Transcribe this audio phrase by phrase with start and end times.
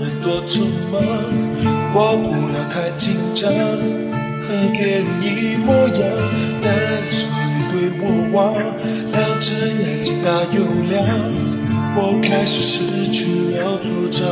[0.00, 0.62] 人多匆
[0.92, 1.00] 忙
[1.94, 6.00] 我不要太紧张，和别人一模样。
[6.62, 6.66] 但
[7.10, 8.54] 是你对我望，
[9.10, 9.46] 两只
[9.82, 10.56] 眼睛大又
[10.88, 10.96] 亮，
[11.96, 13.16] 我开始失去
[13.56, 14.22] 了主张。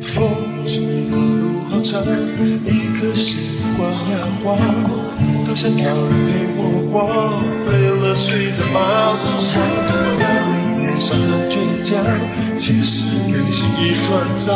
[0.00, 0.30] 风
[0.64, 0.80] 吹
[1.10, 3.28] 的路好长，一颗心
[3.76, 3.78] 晃
[4.10, 4.12] 呀
[4.44, 4.56] 晃，
[5.44, 5.94] 多想叫人
[6.26, 6.60] 陪我
[6.92, 6.98] 逛，
[7.66, 8.78] 累了睡在马
[9.10, 9.60] 路上，
[11.00, 12.04] 上很倔强，
[12.58, 14.52] 其实内心一团糟，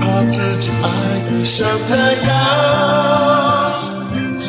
[0.00, 0.86] 怕自己爱
[1.30, 1.92] 得像太
[2.26, 2.28] 阳，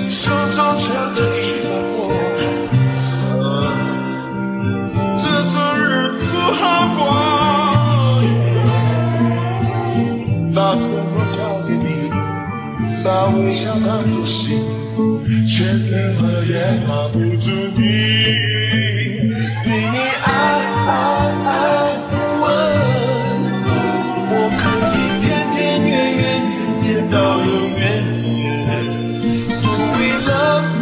[0.09, 1.93] 手中藏着一把火，
[5.15, 5.79] 这种日
[6.09, 6.59] 子不好
[6.97, 6.99] 过。
[10.55, 11.87] 把承诺交给你，
[13.03, 14.57] 把微笑当作信，
[15.47, 16.53] 却怎么也
[16.87, 18.64] 抓不住你。
[20.87, 21.51] 爱爱
[22.11, 22.45] 不完
[24.29, 27.81] 我可以天天月月年年到永远
[29.51, 29.97] 所谓
[30.27, 30.29] 浪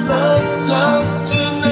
[0.05, 0.11] 漫
[0.67, 0.71] 狼
[1.25, 1.31] 人
[1.61, 1.63] 们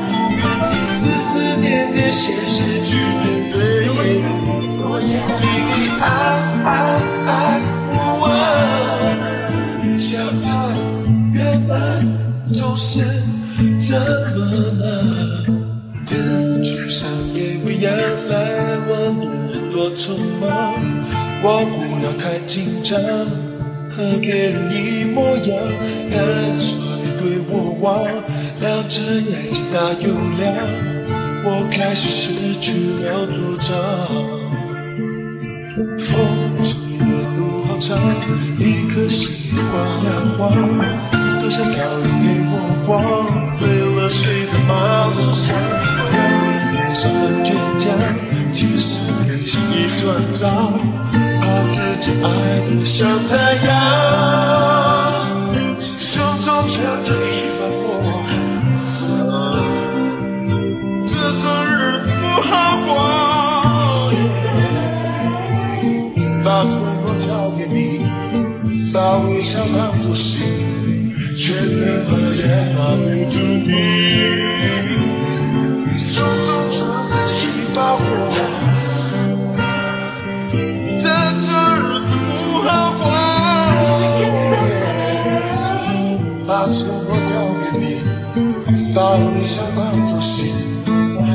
[0.00, 0.40] 不愿
[0.70, 3.54] 你丝丝点点些些去面对
[3.90, 3.98] 我
[5.02, 6.06] 也对你爱
[6.64, 6.70] 爱
[7.26, 7.30] 爱
[7.90, 8.24] 不完
[10.00, 10.10] 相
[10.44, 10.46] 爱
[11.34, 11.74] 原本
[12.54, 13.02] 总是
[13.80, 13.98] 这
[14.36, 14.38] 么
[14.78, 14.82] 难
[16.62, 20.74] 天去上也会阳来来往的很多匆忙，
[21.42, 21.74] 我不
[22.04, 22.96] 要太紧张，
[23.96, 25.58] 和别人一模样。
[26.08, 26.16] 但
[26.60, 28.04] 是你对我忘
[28.60, 30.54] 两只眼睛大又亮，
[31.44, 32.70] 我开始失去
[33.02, 33.68] 了主张。
[35.98, 36.14] 风
[36.60, 37.02] 吹的
[37.38, 37.98] 路好长，
[38.58, 39.72] 一颗心晃
[40.04, 40.08] 呀
[40.38, 40.40] 晃，
[41.40, 42.54] 多想找人陪我
[42.86, 43.02] 逛，
[43.60, 44.70] 累了睡在马
[45.10, 45.58] 路上，
[46.92, 47.48] 表面上很倔
[47.78, 47.88] 强，
[48.52, 50.46] 其实内心一团糟，
[51.40, 52.24] 怕自己爱
[52.68, 53.32] 得像太
[53.66, 53.70] 阳，
[55.98, 57.80] 手中藏着一把火，
[61.06, 61.72] 这种日
[62.02, 62.52] 子不好
[62.84, 62.90] 过。
[66.44, 67.26] 把承诺交
[67.56, 67.80] 给你，
[68.92, 70.42] 把微笑当作信，
[71.38, 71.78] 却怎
[72.10, 72.40] 么也
[72.74, 73.70] 抓不住你。
[86.72, 87.84] 把承诺交给你，
[88.94, 89.78] 把微笑当
[90.08, 90.54] 作信，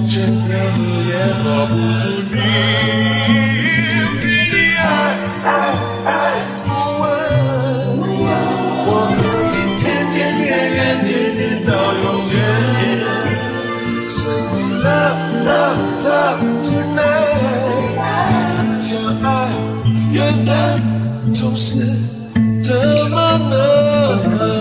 [0.10, 0.26] 却怎
[1.06, 2.36] 也抓不住你。
[6.66, 6.68] 不
[7.02, 7.06] 问，
[8.88, 9.18] 我可
[9.54, 11.70] 以天天月月年年到
[12.02, 12.36] 永远。
[14.10, 17.78] Say we love love love tonight，
[18.82, 18.90] 相
[19.22, 19.26] 爱
[20.12, 20.18] 原
[20.48, 20.50] 本
[21.32, 21.86] 总是
[22.64, 22.74] 这
[23.10, 23.16] 么
[23.52, 24.57] 难。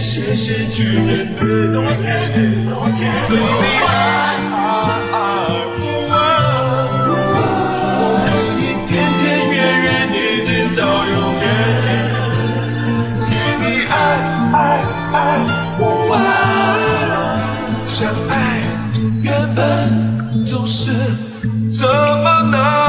[0.00, 1.48] 谢谢去面对。
[1.48, 2.87] 对你
[10.98, 11.46] 我永远
[13.20, 13.30] 爱
[13.60, 13.94] 你爱
[14.52, 14.58] 爱
[15.12, 15.16] 爱
[15.78, 16.12] 不完
[17.86, 17.96] 相
[18.28, 18.32] 爱
[19.22, 19.62] 原本
[20.44, 20.90] 总是
[21.70, 22.87] 这么难。